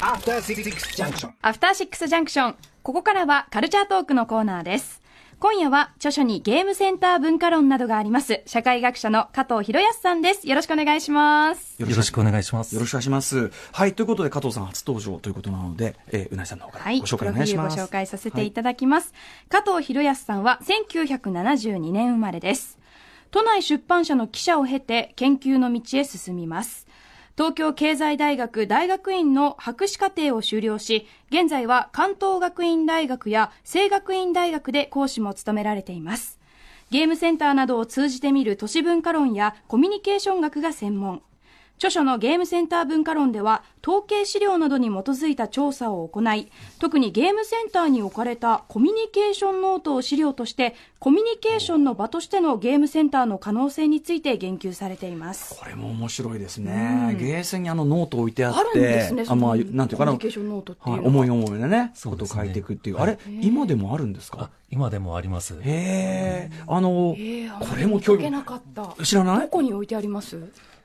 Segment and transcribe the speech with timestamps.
[0.00, 2.56] アフターシックスジャンクションアフターシックスジャンクション。
[2.82, 5.00] ここからはカルチャートークのコーナーです。
[5.38, 8.42] 今夜は著書にゲームセンター文化論などがあります。
[8.44, 10.46] 社会学者の加藤博康さんです。
[10.46, 11.80] よろしくお願いします。
[11.80, 12.74] よろしくお願いします。
[12.74, 13.50] よろしくお願いします。
[13.72, 16.96] はい、ということで加藤さん初登場ということなので、えーうなぎさんの方かはい。
[16.96, 17.78] らご紹介お願いします。
[17.80, 19.14] 紹介させていただきます。
[19.48, 22.76] 加藤博康さんは1972年生まれです。
[23.30, 26.87] 都内出版社の記者を経て研究の道へ進みます。
[27.38, 36.40] 東京経済大学大学院の博士課程を修了し、現在は関東学院大学や聖学院大学で講師も務められています。
[36.90, 41.22] ゲームセンターなどを通じて見る都市文化論やコミュニケーション学が専門。
[41.78, 55.54] 著書のゲームセンター文化論では統計資料などに基づいた調査を行い特にゲームセンターに置かれたコミュニケーションノートを資料としてコミュニケーションの場としてのゲームセンターの可能性について言及されています。
[55.56, 57.16] これも面白いですね。
[57.16, 62.98] ゲーセンにあのノート置いてあって、あるんですねあまあ、そのなんていうかな、コミュニケーションノートっていうはい思い思いでね、ことを書いていくっていう。
[62.98, 65.54] あれ、今でもあるんですあか今でもあります。
[65.54, 67.58] へえ、あの、えー。
[67.60, 69.04] これも興味見かけなかった。
[69.04, 69.40] 知らない？
[69.42, 70.36] どこに置いてあります？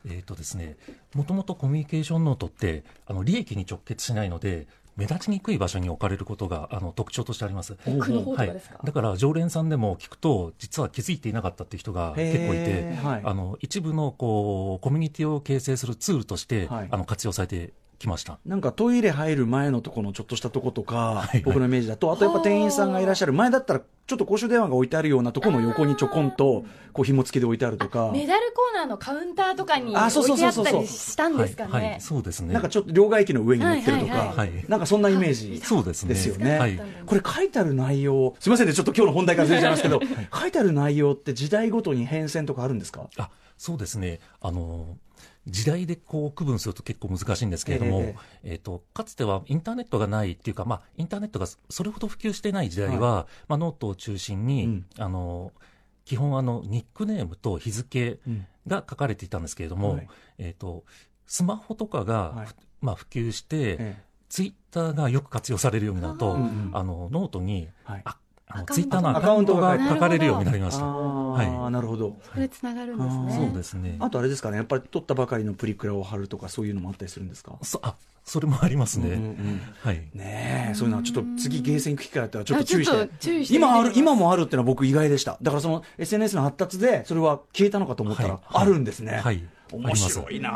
[0.05, 0.77] えっ、とですね、
[1.15, 7.75] もともとコミュニケーションノートって、あの、利益に直結しないので、目立ちにくい場所に置かれることが、あの、特徴としてあります。
[7.87, 8.75] 奥の方とかですか？
[8.75, 8.85] はい。
[8.85, 13.21] だから、常連さんでも聞くと、実は気づいていなかったっていう人が結構いてはい。
[13.23, 16.87] あの、一部の、こう、コミュニティを形成するツールとして、はい。
[16.91, 18.39] あの、活用されてきました。
[18.45, 30.65] なんかトイレ入る前のところのちょっとしたとことか、い僕のイメージだと、あとやっぱ店員さんがいらっしゃる前だったら、ちょっと公衆電話が置いてあるようなところの横にちょこんと、こう紐付きで置いてあるとか、メダルコーナーのカウンターとかに置いてあそうそうそう。
[30.65, 32.53] ったりしたんですかね、はい、はい、そうですね。
[32.53, 34.13] なんかちょっと両替機の上に乗ってるとか。
[34.13, 36.09] はいはい、はいなんかそんなイメージそうですね。
[36.09, 36.59] ですよね。
[36.59, 36.79] はい。
[37.05, 40.01] これ書いてある内容、すみませんね、ちょっと今日の本題からずれちゃいますけど、
[40.33, 43.07] 書いてある内容って時代ごとに変遷とかあるんですか？
[43.17, 44.97] あそうですね、あの
[45.47, 54.85] 時代でこう区分すると結構難しいんですけれども、ええーとかつてはインターネットがないっていうか、まあ、インターネットがそれほど普及してない時代は、まあ、ノートを中心に、うん。
[54.97, 55.51] あの
[56.05, 58.47] 基本あの、ニックネームと日付うん。
[58.67, 60.07] が書かれていたんですけれども、はい。
[60.37, 60.85] えー、と
[61.27, 62.47] スマホとかが、はい。
[62.81, 66.37] まあ、普及して、えツイッターがよく活用されるようになると、あ
[66.83, 68.01] のノートにはい。
[68.05, 68.17] あ
[68.47, 70.83] あのツイッターのアアカウントが書かれるようになりまあした。
[71.39, 72.15] ーはなるほど。
[72.33, 73.97] それつながるんですねそうですね。
[73.99, 77.53] あとあれですかね、やっぱり取ったばかりのプリクラを貼るとか、そういうのもあったりするんですか？
[77.61, 77.95] そあ
[78.25, 79.09] それもありますね。
[79.09, 80.01] うんうんはい。
[80.13, 83.13] ねえ、そういうのはちょっと次ゲーセン行く機会あったらちょっと注意してと。
[83.19, 85.37] 注意して今ある、今もあるっていうのは僕意外でした。
[85.41, 89.17] だからその SNS の発達で、それは消えたのかと思ったらはい、あるんですね。
[89.17, 89.43] はい
[89.73, 90.49] 面白いな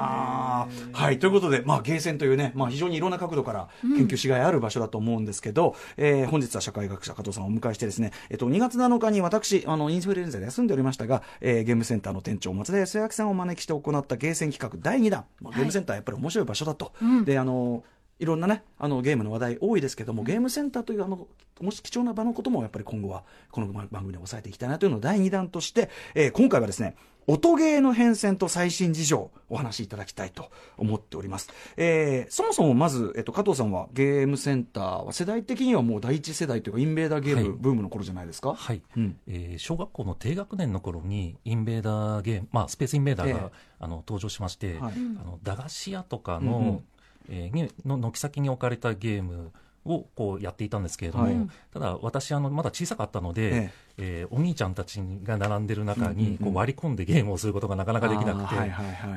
[0.64, 1.20] あはい。
[1.20, 15.26] ということで、まあ、ゲーセンというね、まあ、非常にいろんな角度から研究しがいある場所だと思うんですけど、えー本日は社会学者加藤さんをお迎えしてですね、えっと、2月7日に私、あの、インフルエンザで休んでおりましたが、えーゲームセンターの店長、松田康明さんをお招きして行ったゲーセン企画第2弾。
[15.42, 16.92] まあゲームセンターやっぱり面白い場所だと。
[17.26, 17.84] で、あの、
[18.20, 21.28] いろんなね、あのゲームの話題多いですけども、ゲームセンターというあの、
[21.62, 26.96] もし貴重な場のこともやっぱり今後は、この番組で抑えていきたいなというのを第2弾として、えー今回はですね、
[27.30, 31.50] 音ゲーの変遷と最新事情をお話しいただきたいと思っております。
[31.76, 37.58] えーそもそもまず、えっと、加藤さんはゲームセンターは世代的にはもう第一世代というか、インベーダーゲームはい。
[37.60, 38.54] ブームの頃じゃないですか？
[38.54, 39.18] はい、うん。
[39.28, 43.52] えー小学校の低学年の頃にインベーダーゲーム、まあ、スペースインベーダーが、ええ。
[43.80, 44.94] あの登場しまして、はい。
[44.94, 46.52] あの駄菓子屋とかうんうん。
[46.52, 46.82] の,、
[47.30, 49.52] えーにの軒先に置かれたゲーム
[49.84, 51.36] をこうやっていたんですけれども、はい。
[51.74, 58.56] ただ私あのまだ小さかったので、ええーお兄ちゃんたちが並んでる中にこう割り込んでゲームをすることがなかなかできなくて、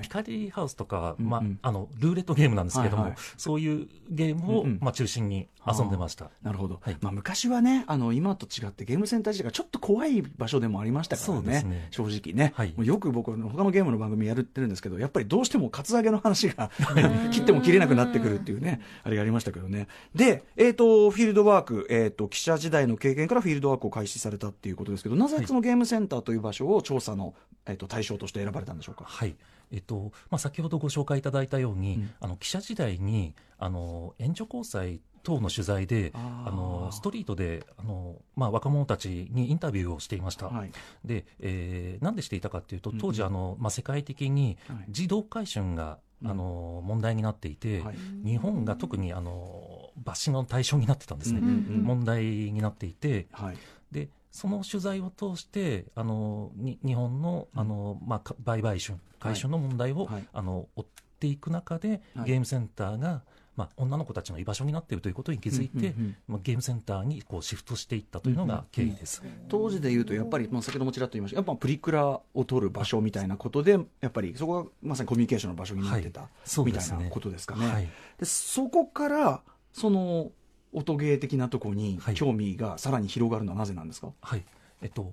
[0.02, 6.30] ピカデリーハウスとか、まあ、あのルーレットゲームなんですけれども、そういうゲームを、まあ、中心に遊んでました。
[6.42, 6.96] なるほど、はい。
[7.00, 11.88] まあ、昔はねあの今と違ってゲームセンター自体がちょっと怖い場所でもありましたからね。
[11.90, 16.70] 正直ね、よく僕他のゲームの番組やってるんですけどやっぱりどうしてもカツアゲの話が
[17.30, 19.88] 切っても切れなくなってくるっていうねあれがありましたけどね。
[20.14, 27.34] で、えー、とフィールドワーク、えー、と記者時代の経験からフィールドワークを開始されたっていうことですけどなぜそのゲームセンターという場所を調査の、
[27.66, 29.04] えー、と対象として選ばれたんでしょうか？
[29.04, 29.34] はい。
[29.72, 40.72] えっとまあ、先ほどご紹介いただいたように、あの記者時代にあの援助交際等の取材であのストリートであの、まあ、若者たちにインタビューをしていました、はい。
[41.04, 43.00] でえーなんでしていたかというとうんうん。
[43.00, 44.84] 当時あの、まあ、世界的にはい。
[44.88, 47.96] 児童買春が、あの問題になっていて、はい。
[48.24, 51.82] 日本が特にあの罰金の対象になってたんですね、うんうんうん。
[51.82, 53.56] 問題になっていて、はい。
[53.92, 60.24] でその取材を通してあのに日本のあの、まあか、売買春買春の問題を、はい。
[60.32, 60.86] あの追っ
[61.18, 62.30] ていく中で、はい。
[62.30, 63.22] ゲームセンターが
[63.60, 69.22] まあ、女の子たちの居場所になっているということに気づいて、うんうんうんまあ、ゲームセンターにこうシフトしていったというのが経緯です。
[69.50, 71.36] 当時でいうと、やっぱり、まあ、先ほどもちらっと言いました。
[71.36, 76.30] やっぱプリクラを撮る場所みたいなことで、やっぱりそこがまさにコミュニケーションの場所になってた、はい。
[76.44, 77.66] そうみたいなことですかね。
[77.66, 77.88] はい。
[78.18, 79.42] でそこから
[79.72, 80.30] その
[80.72, 82.14] 音ゲー的なところにはい。
[82.14, 84.44] 興味がさらに広がるのはなぜなんですか、はい。
[84.82, 85.12] えっと、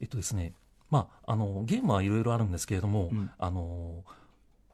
[0.00, 0.52] えっとですね、
[0.90, 3.30] まあ、あの、ゲームはいろいろあるんですけれども、うん。
[3.38, 4.04] あの、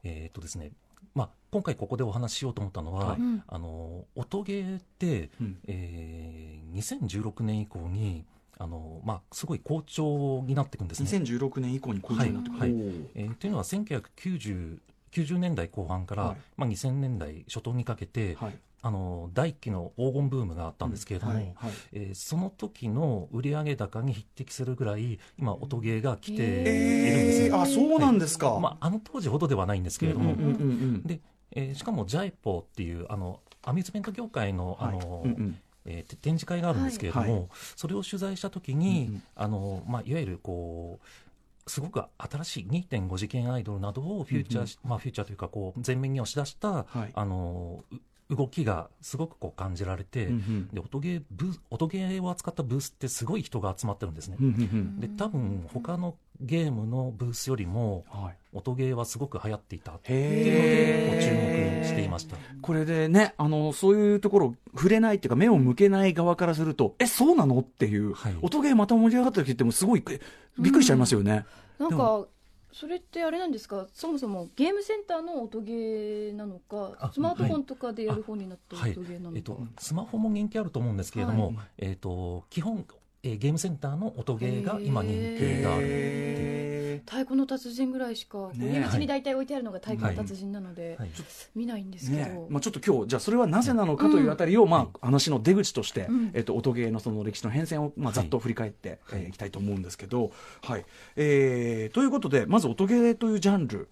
[0.03, 0.71] えっとですね、
[1.15, 3.19] まあ、今回ここでお話ししようと思ったのは、はい。
[3.19, 3.43] うん。
[3.47, 5.57] あの、音ゲーって、うん。
[5.67, 8.25] えー2016年以降に、
[8.57, 11.09] あの、まあ、すごい好調になっていくんですね。
[11.09, 12.71] 2016年以降にこういうふうになってくる、はい。
[12.71, 13.07] おー。
[13.15, 14.79] えーというのは1990
[15.11, 16.37] 90年代後半から、はい。
[16.57, 21.71] まあ、2000年代初頭にかけて、はいあの第一期の黄金ブームがあったんですけれども、はいはい。
[21.93, 30.63] えーその時の売上高に匹敵するぐらい今音ゲーが来ているんですね、えー、あそうなんですか、まあ、あの当時ほどではないんですけれども、うんうんうんう
[30.97, 31.03] ん。
[31.03, 31.21] で
[31.51, 35.59] えーしかもジャイポっていうあのアミューズメント業界のあの、はいうんうん。
[35.85, 37.47] えーて展示会があるんですけれども、はいは
[37.77, 39.23] それを取材したときに、うんうん。
[39.35, 47.11] あのまあ、いわゆるこうすごく新しい2.5次元アイドルなどをフューチャーし、まあ、フューチャーというかこう前面に押し出した、はい。
[47.13, 47.95] あのう
[48.29, 50.67] 動きがすごくこう感じられて、うんうん。
[50.73, 54.37] で音ゲーブー音ゲーを扱ったブースってすごい人が集まってるんですね。
[54.39, 54.99] うんうんうん。
[54.99, 58.35] で多分他のゲームのブースよりもはい。
[58.55, 62.37] 音ゲーはすごく流行っていたっていうのへで注目していました。
[62.61, 67.61] これでね、あの、そういうところ、触れないっていうか、目を向けない側からすると、え、そうなの？
[67.61, 68.35] っていう、はい。
[68.43, 70.21] 音ゲーまた盛り上がった時ってもすごい、え
[70.59, 71.45] びっくりしちゃいますよね。
[71.79, 72.27] でなんか
[72.73, 73.87] それってあれなんですか？
[73.93, 81.55] そもそもゲームセンターの音ゲーなのかあスマートフォンとかでやる方になったはい音ゲーなのか、えっと、スマホも人気あると思うんですけれども、はい。
[81.77, 82.85] えっと、基本、
[83.25, 86.95] えーゲームセンターの音ゲーが今人気があるっていう。
[86.95, 88.69] へ太鼓の達人ぐらいしか、ね。
[88.69, 91.09] 入り口に大体置いてあるのが太鼓の達人なので、はい。
[91.55, 92.47] 見ないんですーけど、ね。
[92.49, 96.31] まあ、ちょっと今日、じゃあそれはなぜなのかというあたりを、まあ、話の出口として、うん。
[96.33, 98.13] えっと、音ゲーのその歴史の変遷を、まあ、はい。
[98.15, 99.21] ざっと振り返ってい、はい。
[99.23, 100.31] えーいきたいと思うんですけど、
[100.61, 100.85] はい。
[101.15, 103.87] えーということで、まず音ゲーというジャンル、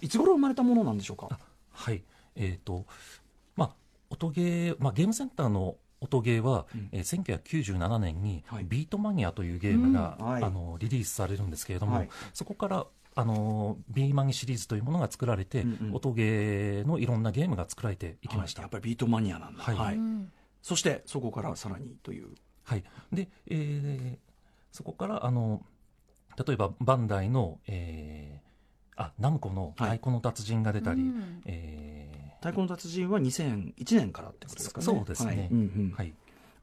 [0.00, 1.38] いつ頃生まれたものなんでしょうか？
[1.70, 2.02] はい。
[2.34, 2.84] えっ、と、
[3.56, 3.70] まあ、
[4.10, 6.88] 音ゲー、まあ、ゲームセンターの音ゲーは、うん。
[6.92, 12.08] えー1997年にはい、ビートマニアというゲームが、あの、リリースされるんですけれども、はい。
[12.34, 15.94] そこから、あの、ビーマニシリーズというものが作られて、うんうん。
[15.94, 18.62] 音ゲーのいろんなゲームが作られていきました。
[18.62, 18.66] はい。
[18.66, 19.62] やっぱりビートマニアなんだ。
[19.62, 19.76] はい。
[19.76, 19.96] はい。
[19.96, 20.32] うん
[20.62, 22.28] そして、そこからさらにという。
[22.62, 22.84] はい。
[23.12, 24.32] で、えー
[24.70, 25.66] そこから、あの、
[26.46, 31.42] 例えば、バンダイの、えーあ、ナムコの太鼓の達人が出たり、うん。
[31.44, 34.84] え太鼓の達人は2001年からってことですかね。
[34.84, 36.12] そうですねはいうんうんーはい。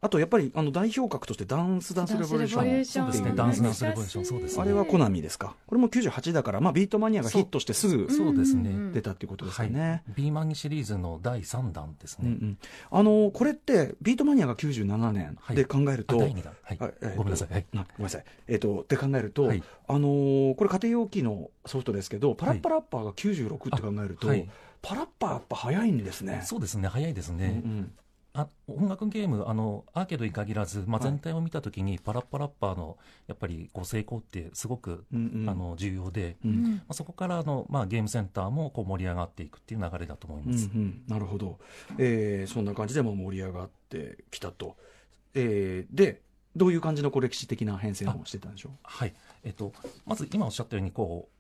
[0.02, 2.86] あとやっぱりあの代表格としてダンスダンスレボリューション。
[2.86, 4.62] そうですね、うんダンスダンスレボリューション、そうですね。
[4.62, 5.58] あれはコナミですか？
[5.68, 8.94] これも98だから、まあビートマニアがヒットしてすぐそうですね。
[8.94, 10.04] 出たっていうことですかはいね。。
[10.16, 12.30] ビーマニシリーズの第3弾ですね。
[12.30, 12.58] うんうん
[12.92, 16.54] あのこれってビートマニアが97年はいで考えるあ、と、第2弾。
[16.64, 16.78] はい。
[16.80, 17.54] あえーとごめんなさい。
[17.54, 17.66] はい。
[17.76, 18.24] あごめんなさい。
[18.48, 24.50] えっ、と、って考えると、はいあのーこれ家庭用機のソフトですけど、パラッパラッパーが96って考えると、はい
[24.82, 26.42] パラッパーやっぱ早いんですね。
[26.46, 27.62] そうですね、早いですうんね。
[27.64, 27.94] うん
[28.32, 40.68] あ音楽ゲーム、あの、アーケードに限らず、まあ、はい全体を見たときに、パラッパラッパーの、やっぱり、こう、成功ってすごく、うんうんあの、重要で、うんうんまあ、そこからあの、まあ、ゲームセンターもこう盛り上がっていくっていう流れだと思いうんうます。
[40.68, 41.58] ん、なるほど、
[41.98, 44.78] えーそんな感じでも盛り上がってきたと、
[45.34, 46.22] えーで
[46.56, 48.72] どういう感じのこう歴史的な変遷をしてたんでしょう？
[48.84, 49.14] はい。
[49.44, 49.74] えっと、
[50.06, 51.39] まず今おっしゃったように、こう、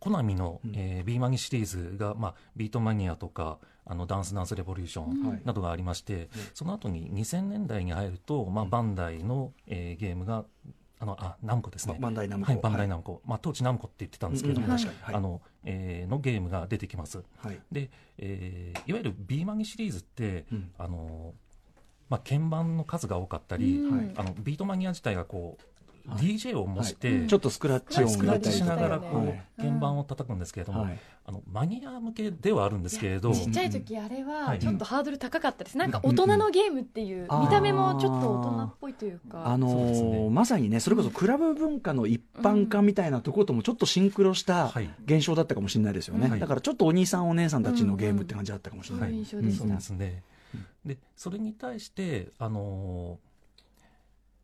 [0.00, 0.72] コナミの、うん。
[0.74, 5.42] えー、ビーマニシリーズが、まあ、ビートマニアとか、あの、ダンスダンスレボリューションはい。
[5.44, 10.44] などがありまして、その後に2000年代に入ると、まあ、バンダイの、えーゲームが、
[11.00, 11.96] あの、あ、ナムコですね。
[12.00, 12.52] バンダイナムコ。
[12.52, 13.22] はい、バンダイナナムコ。
[13.24, 17.22] まあ、当時ナムコって言ってたんですけれども、うんあの、えーのゲームが出てきます。
[17.38, 17.60] はい。
[17.72, 20.70] で、えーいわゆるビーマニシリーズって、うん。
[20.78, 21.34] あの、
[22.08, 23.96] まあ、鍵盤の数が多かったり、うん。
[23.96, 24.12] はい。
[24.16, 25.77] あの、ビートマニア自体がこう、はい
[26.16, 27.26] DJ を模して、はい。
[27.26, 30.98] ちょっとスクラッチ音スクラッチしながらこう、鍵盤を叩くんですけれども、はい。
[31.26, 34.58] あのマニア向けではあるんですけれど、ちっちゃい時あれははい。
[34.58, 40.30] ちょっとハードル高かったです、なんか大人のゲームっていう、うん見た目もちょっと大人っぽいというか、あのーね。
[40.30, 44.90] まさにねそれこそクラブ文化の一般化みたいなところともちょっとシンクロしたはい。
[45.04, 46.40] 現象だったかもしれないですよね、はい。
[46.40, 50.22] だからちょっとお兄さんお姉さんたちのゲームって感じだったかもしれない、そうですね。
[50.84, 53.27] で、それに対して、あのー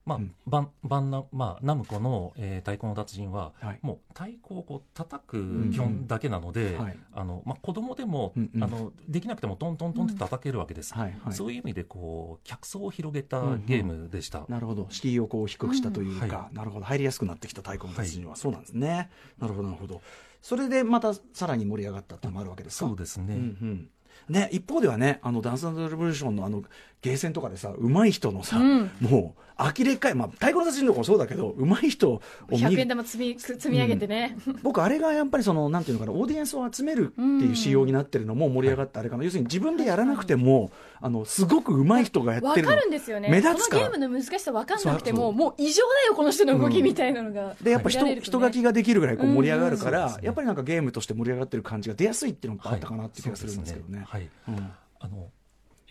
[0.06, 0.34] まあ、うん。
[0.44, 0.60] バ
[1.00, 3.78] ン、ナ、まあ、ナムコの、えー太鼓の達人は、はい。
[3.80, 5.26] もう太鼓をこう叩ん。
[5.26, 6.96] く基本だけなので、はい。
[7.14, 8.62] あの、まあ、子供でも、うんうん。
[8.62, 10.92] あの、できなくてもトントントンって叩けるわけです。
[10.94, 11.32] はいはい。
[11.34, 13.66] そういう意味で、こう、客層を広げたうんうん。
[13.66, 14.44] ゲームでした。
[14.48, 14.86] なるほど。
[14.90, 16.32] 敷居をこう低くしたというか、うん。
[16.32, 16.84] はなるほど。
[16.84, 19.10] 入りやすくなってきた太鼓の達人は、そうなんですね。
[19.38, 20.02] なるほどなるほど。
[20.42, 22.86] それでまたさらに盛り上がったっていうのもあるわけですか？
[22.88, 23.34] そうですね。
[23.34, 23.90] うんうん。
[24.28, 26.62] ね、一方ではね、あの、ダンスレボリューションのあの、
[27.04, 28.90] ゲーセンとかでさ、上手い人のさ、うん。
[28.98, 32.80] もう、呆れかい、まあ、太鼓の達人とかもそうだけど、上手い人を見100る。
[32.80, 32.88] 円。
[32.88, 39.24] 玉積み積み上げてね、僕、あれがやっぱりその、なんていうのかな、オーディエンスを集めるっていう仕様になってるのも盛り上がったあれかな。
[39.24, 43.28] 要するに自分でやらなくても、あの、すごく上手い人がやってるかるんですよね。
[43.28, 43.86] 目立つから。
[43.88, 49.94] このゲームの難しさわかんなくてももう異常だよこの人の動きみたいなのが、でやっぱ人,、人書きができるぐらいこう盛り上がるかうん。
[49.94, 54.04] うんら、やっぱりなんかゲームとして盛り上がってる感じが出やすいっていうのがあったかなって気がするんですけどね。
[54.08, 54.28] はい。
[54.46, 54.56] はい。
[54.56, 54.70] うん。
[55.00, 55.28] あの、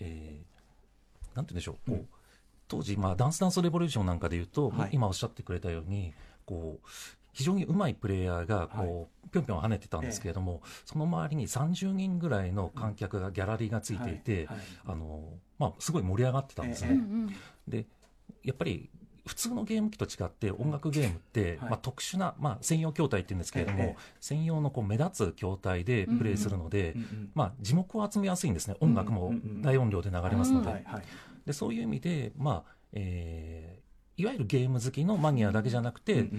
[0.02, 0.53] えー
[1.36, 2.08] なんて言うんでしょう、こううん
[2.68, 4.90] 当時、まあ、ダンスダンスレボリューションなんかで言うと、はい。
[4.94, 6.14] 今おっしゃってくれたように、
[6.46, 6.88] こう、
[7.34, 14.58] 非常に上手いプレイヤーが、こう、ぴょんぴょん跳ねてたんですけれども、その周りに30人ぐらいの観客が、ギャラリーがついていて、はい。
[14.58, 14.68] はい。
[14.86, 17.00] あの、まあ、すごい盛り上がってたんですね。
[17.68, 17.72] え。
[17.72, 17.86] で、
[18.44, 18.90] やっぱり、
[19.26, 21.70] 普通のゲーム機と違って音楽ゲームって、はい。
[21.72, 26.96] まあ、特殊な、まあ、専用筐体って言うんですけれども、ええ専用のこう目立つ筐体でプレイするので、
[27.34, 28.76] まあ、字幕を集めやすいんですね。
[28.80, 30.86] 音楽も大音量で流れますので,、
[31.46, 33.84] でそういう意味で、まあえー
[34.16, 36.30] いわゆるゲーム好きのマニアだけじゃなくて、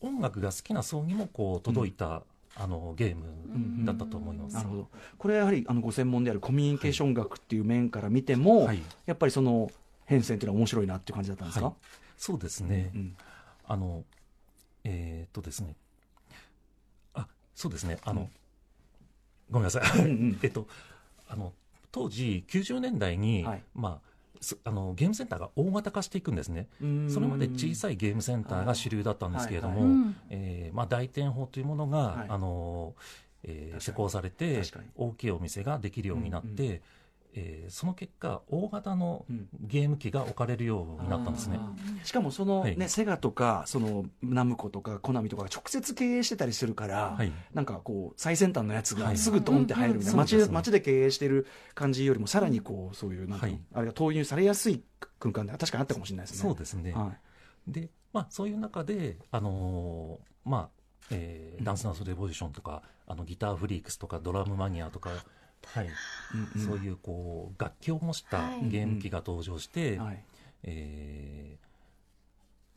[0.00, 2.22] 音楽が好きな層にもこう届いた、
[2.56, 4.54] あのゲームだったと思います。
[4.56, 4.88] なるほど。
[5.16, 8.82] これはやはりあのご専門であるコミュニケーション学っていう面から見ても、はい。
[9.06, 9.70] やっぱりその
[10.04, 11.74] 変遷っていうのは面白いなっていう感じだったんですか、はい
[12.16, 13.16] そうですね、うん
[13.66, 14.04] あの、
[14.84, 15.74] えーっとですね、
[17.14, 18.28] あ、そうですね、あの、うん。
[19.50, 19.98] ごめんなさい。
[20.00, 20.38] うんうん。
[20.44, 20.66] えっと、
[21.28, 21.52] あの、
[21.90, 23.62] 当時、90年代に、はい。
[23.74, 26.68] まあ、すあの、ゲームセンターが大型化していくんですね。
[27.08, 29.90] それまで小さいゲームセンターが主流だったんですけれども、はい。
[29.90, 32.28] うんえーまあ、大店法というものが、はい。
[32.28, 32.94] あの、
[33.44, 34.62] えー施行されて
[34.96, 36.80] 大きいお店ができるようになって、うん
[37.36, 39.48] えーその結果、大型のうん。
[39.60, 41.58] ゲーム機が置かれるようになったんですね。
[42.04, 42.88] しかもその、ねはい。
[42.88, 47.32] セガとかそのナムコとかコナミとかが直接経営してたりするから、はい。
[47.52, 49.14] なんかこう最先端のやつはい。
[49.14, 50.42] がすぐドンって入るみたいな、街でうん。
[50.42, 50.72] うんそうですね。
[50.72, 53.58] 街で経営してる感じよりもさらにこうそういうなんか、はい。
[53.74, 54.82] あれが投入されやすい
[55.18, 56.42] 空間で確かにあったかもしれないですね。
[56.48, 56.92] そうですね。
[56.92, 57.12] は
[57.68, 57.72] い。
[57.72, 60.68] で、まあ、そういう中で、あのーまあ、
[61.10, 65.10] えーダンスダンスレボリューションとか、あの、ギターフリークスとか、ドラムマニアとか、
[65.66, 65.88] はい、
[66.34, 68.68] うんうんそういう、こう、楽器を模したはい。
[68.68, 70.24] ゲーム機が登場して、はい。
[70.64, 71.58] え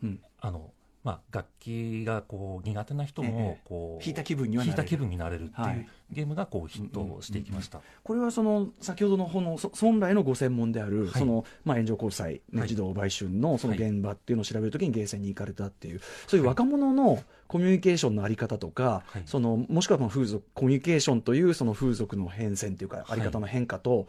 [0.03, 0.09] うん。
[0.09, 0.71] ーあの、
[1.07, 4.75] まあ、楽器がこう苦手な人えもえこう、弾いた気分にはなれる。
[4.75, 5.87] 弾いた気分になれるっていう、はい。
[6.11, 7.79] ゲームがこうヒットしていきました。
[8.03, 11.19] これはその先ほどのこのそ本来のご専門である、はい。
[11.19, 12.67] そのまあ、炎上交際、ねはい。
[12.67, 19.23] 児童売春のそのはい現場っていうのを調べるときにゲーセンに行かれたっていう、そういう若者のコミュニケーションのあり方とか、はい。
[19.25, 24.07] そのもしくはまあ風俗コミュニケーションというその風俗の変遷というか、あり方の変化と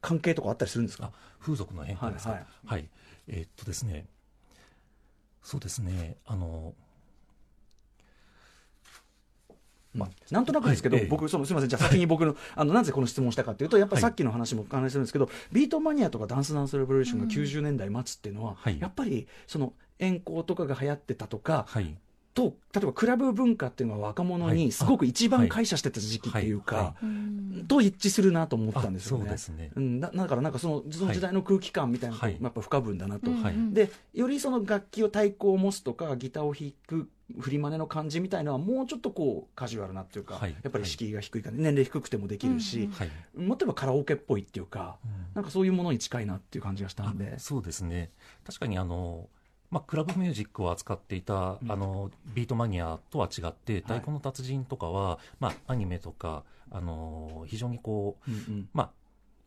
[0.00, 2.32] 関係とかあったりするんですか、あ風俗の変化ですか？
[2.32, 2.80] ははい。
[2.80, 2.88] い、
[3.28, 4.06] えーっとですね、
[5.42, 6.74] そうですね、あの、
[9.94, 11.10] まあ、なんとなくですけど、はいええ。
[11.10, 18.78] 僕、そのすみません、じゃあ先に僕の、あのなぜこの質問したかというと、やっぱりさっきの話も関連するんですけど、ビートマニアとかダンスダンスレボリューションが90年代末っていうのは、はい。
[18.78, 21.96] やっぱりその遠行とかが流行ってたとか、はい、
[22.40, 24.56] と例えばクラブ文化っていうのは若者はい。
[24.56, 26.94] にすごく一番感謝してた時期っていうか、
[27.68, 29.24] と一致するなと思ったんですよね。
[29.24, 29.70] あそうですね。
[29.76, 33.30] うん、だだからなんかそのその時代の空気感みたいなのやっぱ不可分だなと。
[33.72, 40.54] でよりその楽器を太鼓を持つとかギターを弾く振り真似の感じみたいのはもうちょっとこうカジュアルなっていうか、はい。
[40.62, 42.92] やっぱり敷居が低いから、年齢低くてもできるし、うん。
[42.92, 43.10] はい。
[43.36, 45.10] もっと言えばカラオケっぽいっていうか、うん。
[45.34, 47.34] なんかそういうものに近いなっていう感じがしたんで。
[47.36, 47.38] あ。
[47.38, 48.10] そうですね。
[48.44, 49.28] 確かにあの、
[49.70, 51.70] まあ、クラブミュージックを扱っていた、うん。
[51.70, 58.68] あのビートマニアとは違って太鼓の達人とかは、まあ、アニメとかあの非常にこううんうん。
[58.72, 58.90] まあ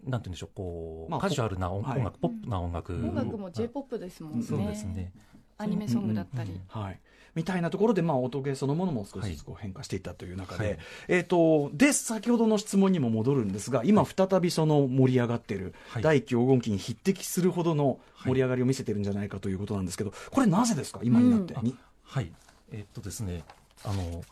[0.10, 2.00] なんて言うんでしょうこう、まあカジュアルな音,、はい。
[2.00, 4.46] 音楽ポップな音楽、音楽も J-POP ですもんね。
[4.46, 5.12] そうですね。
[5.58, 6.52] アニメソングだったり。
[6.52, 6.82] うん。
[6.82, 7.00] はい、
[7.36, 10.78] みたいなところで、まあ、音ゲーそのものも少しずつこう変化していったという中で、はい。
[11.08, 16.04] えー、とで先ほどの質問にも戻るんですが今再びその盛り上がっている、はい。
[16.04, 21.00] 第黄金期に匹敵するほどの盛り上がりを見せてるんじゃないかということなんですけどこれなぜですか？
[21.04, 21.64] 今になって、うん。
[21.64, 22.32] にはい。
[22.72, 23.44] えーっとですね
[23.84, 24.24] あの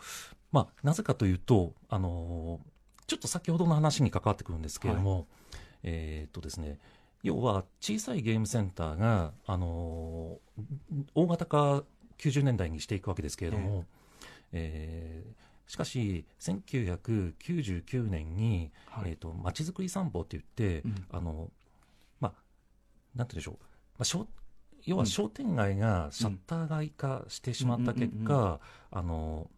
[0.52, 2.60] まあなぜかというとあの
[3.08, 5.28] ちょっと先ほどの話に関わってくるんですけれども、
[5.84, 6.78] えーっとですね
[7.24, 10.40] 要は小さいゲームセンターが、あの
[11.14, 11.84] 大型化
[12.22, 13.86] 90年代にしていくわけですけれども、
[14.54, 19.12] えーしかし1999年に、はい。
[19.12, 21.06] えー、とまちづくり散歩って言って、うん。
[21.10, 21.50] あの
[22.20, 22.34] まあ
[23.16, 24.28] なんて言うんでしょう、まあ、商
[24.84, 28.60] 要は商店街がシャッター街化してしまった結果、
[28.92, 29.50] あの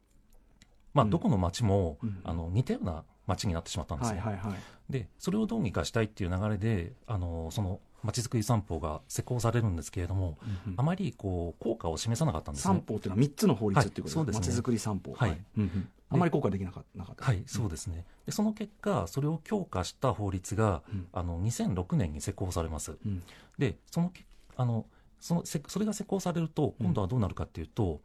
[0.93, 1.09] まあ、うん。
[1.09, 2.21] どこの町も、うん。
[2.23, 4.19] あの似たような町になってしまったんですね。
[4.19, 4.59] はいはいはい。
[4.87, 7.79] でそれをどうにかしたいっていう流れであのそのま
[8.11, 10.37] ちづくり三法が施行されるんですけれども、
[10.75, 12.73] あまりこう効果を示さなかったんですね。
[12.73, 12.83] 三。
[12.85, 14.39] 法っていうのは3つの法律っていうことですね。
[14.47, 15.37] まちづくり三法はい。
[15.57, 15.89] うんうん。
[16.09, 16.99] あまり効果できなかった。
[16.99, 18.05] なかったはい、そうですね。
[18.25, 21.07] でその結果、それを強化した法律が、うん。
[21.13, 22.97] あの2006年に施行されます。
[23.05, 23.23] うん。
[23.57, 24.85] で、そのけあの
[25.19, 28.01] そのせそれが施行されると、今度はどうなるかっていうと、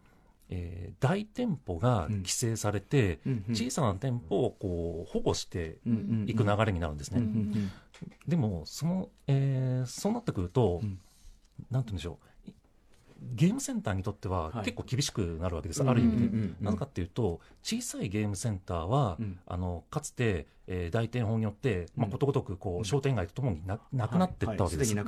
[0.50, 3.54] えー大店舗が規制されて、うんうん。
[3.54, 6.28] 小さな店舗をこう保護してうんうんうん。
[6.28, 7.20] いく流れになるんですね。
[7.20, 7.70] うんうん
[8.26, 10.98] でもその、えーそうなってくると、うん。
[11.70, 12.50] なんて言うんでしょう、
[13.34, 14.64] ゲームセンターにとってははい。
[14.64, 16.16] 結構厳しくなるわけです、うんある意味で。
[16.16, 16.40] うんうん。
[16.40, 19.38] うんなぜかっていうと、小さいゲームセンターは、うん。
[19.46, 24.92] あのかつて、えー大店法によって、まあ、うんことごとくこう商店街とともにななくなっていったわけです。
[24.92, 25.04] 今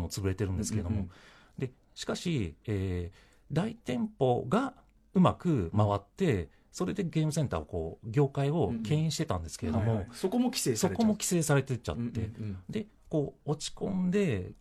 [0.00, 1.10] も潰れてるんですけれども、うんうん。
[1.58, 4.74] でしかし、えー大店舗が
[5.14, 12.58] うまく回って、それでゲームセンターをこう業界を牽引してたんですけれども、はいはいそこも規制さそれちゃうこも規制されてっちゃって、うんうんうん。
[12.70, 14.52] でこう落ち込んで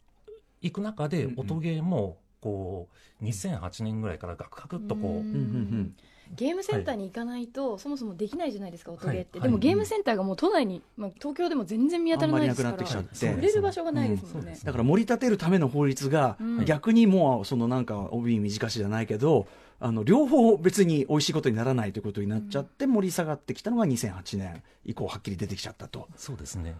[0.62, 2.90] いく中で音ゲーもこ
[3.22, 5.96] う2008年ぐらいからガクガクっとこう、うんうんうん
[6.36, 9.48] ゲームセンターに行かないと、そもそもできないじゃないですか音ゲーって、はい。
[9.48, 12.70] でもゲームセンターがもう都内に、まあ、東京でも全然見当たらないですから。
[12.70, 13.40] あんまりなくなってきちゃって。
[13.40, 14.66] 売れる場所がないですもんね、うん。
[14.66, 16.66] だから盛り立てるための法律がうん。
[16.66, 19.48] 逆にもうそのなんか帯短しじゃないけど
[19.80, 26.08] あの両方別に美味しいことにならないということになっちゃって盛り下がってきたのが2008年以降はっきり出てきちゃったと。
[26.16, 26.76] そうですね。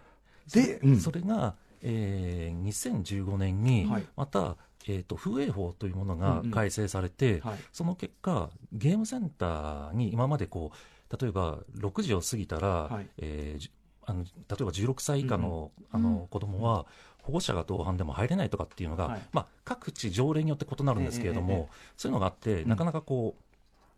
[0.52, 1.00] でうん。
[1.00, 4.06] それが、えー2015年にはい。
[4.16, 4.56] また、
[4.88, 7.58] えー、と風営法というものが改正されて、はい。
[7.72, 13.06] その結果ゲームセンターに今までこう例えば6時を過ぎたら、はい。
[13.18, 13.70] えーじ
[14.04, 16.02] あの例えば16歳以下の,、あうん。
[16.02, 16.86] の子供は
[17.22, 19.22] 保護者が同伴でも入れないとかっていうのが、はい。
[19.32, 22.68] まあ、各地条例によって異なるんですけれども、そういうのがあって、うん。
[22.68, 23.36] なかなかこ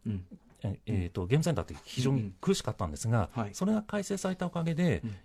[0.06, 0.24] ううん。
[0.62, 3.54] ええーとゲームセンターって非常に苦しかったんですが、うんはい。
[3.54, 5.16] それが改正されたおかげで、うん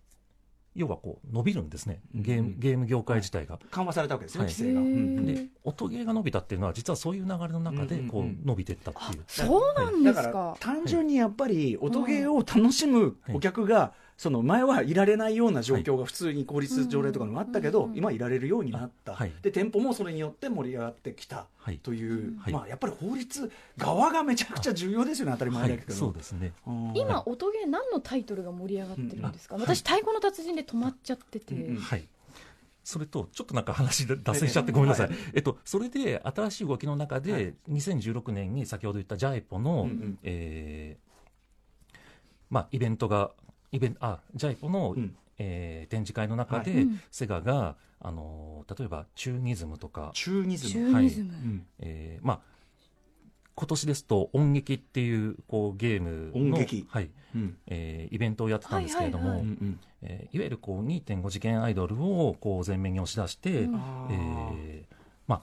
[0.75, 2.45] 要はこう伸びるんですね、ゲーうん。
[2.45, 3.59] ムゲーム業界自体が。
[3.71, 4.53] 緩和されたわけですね、はい。
[4.53, 4.81] 規制が。
[4.81, 4.89] うんう
[5.21, 5.25] ん。
[5.25, 8.41] で音ゲーが伸びたっていうのは実はそういう流れの中でこうんうんうん。
[8.43, 19.31] う伸びていったっていう、そうなんですから単純にやっぱり音ゲーを楽しむお客が、その前はいられないような状況が普通に公立条例とかにもあったけど、うん今はいられるようになった、あはい。
[19.41, 21.77] で店舗もそれによって盛り上がってきたはい。
[21.77, 26.51] という、はいまあ、やっぱり法律側がめちゃくちゃ重要ですよね、当たり前はいだけど、そうですね。
[26.67, 26.91] うん。
[26.95, 29.61] 今音ゲー何のタイトルが盛り上がってるんですか、うん。
[29.61, 32.05] あ私太鼓の達人で止まっちゃってて、はい。
[32.83, 35.17] それとちょっとなんか話で脱線しちゃってごめんなさい、はい。
[35.35, 37.53] えっと、それで新しい動きの中で、はい。
[37.69, 39.89] 2016年に先ほど言ったジャイポの、
[40.23, 41.09] えー
[42.49, 43.31] まあ、イベントが
[43.71, 45.15] イベンあジャイポの、うん。
[45.37, 46.81] えー展示会の中で、はい。
[46.83, 47.01] うん。
[47.11, 51.65] セガが、あのー例えばチューニズムとか、チューニズチム、ューニズム、うん。
[51.79, 52.39] えーまあ、
[53.55, 56.85] 今年ですと音劇っていうこうゲームの音劇。
[56.89, 57.09] はい。
[57.35, 57.57] うん。
[57.67, 59.57] えーイベントをやってたんですけれども、はいはいはい。
[60.01, 63.75] えーいわゆるこう2.5次元アイドルをこう前面に押し出して、うん
[64.11, 64.95] えー
[65.27, 65.41] まあ、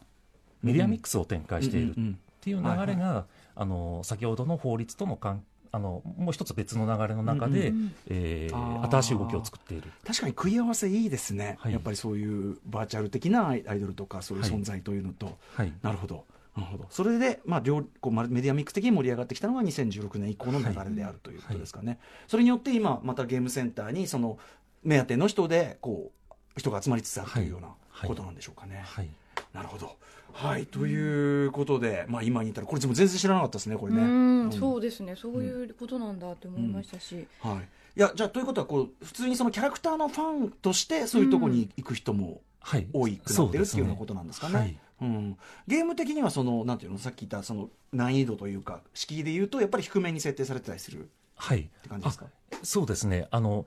[0.63, 1.95] メディアミックスを展開しているっ
[2.41, 9.91] ていう流れが、あの先ほどの法律との関あのもう一つ別の流れの中で、うんうんえ新しい動きを作っている。
[10.05, 11.73] 確かに食い合わせいいですね、はい。
[11.73, 15.73] やっぱりそういうバーチャル的なアイドルとかそういう存在というのと、はい。
[15.83, 16.25] なるほど。
[16.57, 16.87] なるほど。
[16.91, 24.39] それで、まあ、両こうまメディアミックス的に盛り上がってきたのが2016年以降の流れであるということですかね、それによって今またゲームセンターにその
[24.83, 28.09] 目当ての人でこう人が集まりつつあるというようなはい。
[28.09, 28.83] ことなんでしょうかね。
[28.85, 29.09] はい。
[29.53, 29.97] なるほど
[30.37, 32.67] はいということで、まあ、今に至る。
[32.67, 34.03] これ全然知らなかったですねこれね。
[34.03, 34.45] うん。
[34.45, 34.53] うん。
[34.53, 35.17] そうですね。
[35.17, 37.57] そういうことなんだって思いましたし、はい、
[37.99, 44.55] いやじゃあということはこう普通にそのキャラクターのファンとしてそういうところに行く人もはい、多いくなってるっていうようなことなんですかね。
[44.59, 44.79] はい。
[45.03, 45.37] うん、
[45.69, 52.27] ゲーム的にはそのなんていうのさっき言ったその難易度というか敷居で言うとやっぱり低めに設定されてたりするっはい、て感じですか？
[52.27, 53.29] あそうですね。
[53.31, 53.67] あの、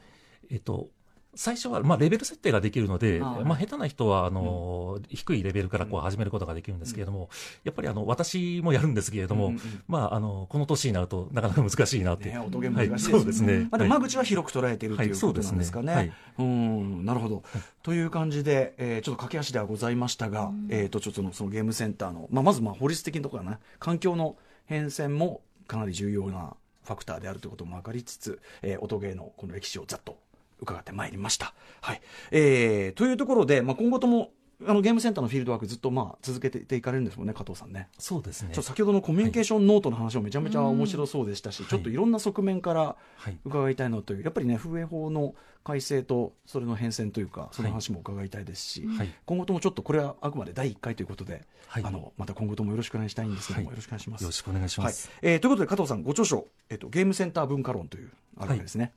[0.51, 0.89] えっと
[1.36, 3.46] 最初は、まあ、レベル設定ができるので、あはい。
[3.46, 6.04] まあ、下手な人はあの、低いレベルからこううん。
[6.04, 7.30] 始めることができるんですけれども、
[7.63, 9.84] やっぱりあの私もやるんですけれども、うんうんうん。
[9.88, 13.68] まあ、あのこの年になるとなかなか難しいなって、ね、音ゲームはい、難しいそうですね。
[13.70, 14.00] まあ、でもはい。
[14.02, 15.94] 間口は広く捉えているとはいいうことなんですかね。
[15.94, 16.15] そうですね。
[16.39, 17.06] うん。
[17.06, 17.44] なるほど、
[17.84, 20.68] という感じで、えーちょっと駆け足ではございましたが、うん。
[20.70, 30.18] えー、とちょっとそのそのゲームセンターの、まあ、まずまあ法律的なところはね環境の変遷もかなり重要なファクターであるということも分かりつつ、えー音ゲーのこの歴史をざっと
[30.62, 31.54] 伺ってまいりました。
[31.82, 32.02] はい。
[32.32, 34.32] えーというところで、まあ、今後とも
[34.67, 37.88] あのゲームセンターのフィールドワークずっとまあ続けていかれるんですもんね加藤さんね。
[37.98, 38.54] そうですね。
[38.54, 41.67] 先ほどのコミュニケーションノートの話もめちゃめちゃ面白そうでしたし、うん。
[41.67, 43.38] ちょっといろんな側面からはい。
[43.45, 49.13] 伺いたいなという、やっぱりね、風営法の改正とそれの変遷というか、その話も伺いたいですし、はい。
[49.26, 51.84] 今後ともちょっとこれはあくまで第1回ということで、はい。
[51.86, 53.76] あのまた今後ともよろしくお願いしたいんですけども、はい。
[53.76, 54.22] よろしくお願いします。
[54.24, 54.93] よろしくお願いしまはい。
[54.93, 55.10] す。
[55.22, 58.91] えーということで、加藤さん、ご著書、えっとゲームセンター文化論という、あるわけですね。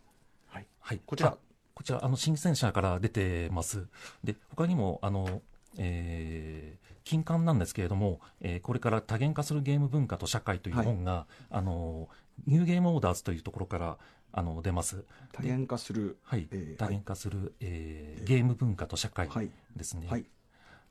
[0.48, 0.66] はい。
[0.80, 1.28] はい、こちら。
[1.28, 1.36] あ
[1.82, 3.88] こちらあの新鮮者から出てます。
[4.22, 5.42] で他にもあの、
[5.78, 10.86] えー金刊なんですけれども、えーこれから多元化するゲーム文化と社会というはい。
[10.86, 12.08] 本が、あの
[12.46, 13.98] ニューゲームオーダーズというところから
[14.32, 15.04] あの出ます。
[15.32, 19.50] 多元化する、はい、えー多元化する、えーゲーム文化と社会はい。
[19.74, 20.24] ですね、はい。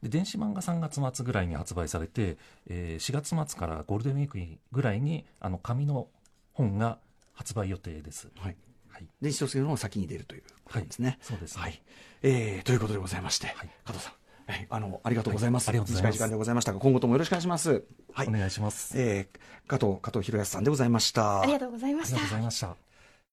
[0.03, 4.37] で電子漫画3月末ぐらいに発売されて、えー4月末からゴールデンウィーク
[4.73, 6.09] ぐらいにあの紙の
[6.51, 6.97] 本が
[7.33, 8.29] 発売予定です。
[8.37, 8.57] はい、
[8.91, 11.17] はい、電子書籍の方が先に出るということなんですね。
[11.21, 11.81] そうですねはい
[12.23, 15.67] えーということでございまして、はい加藤さん、はいあのありがとうございます。
[15.67, 17.83] はいありがとうございます短い時間でございましたが、今後ともよろしくお願いします。
[18.13, 18.99] はいお、願いします。
[18.99, 21.41] えー加藤加藤博康さんでございました。
[21.41, 22.90] ありがとうございましたありがとうございました。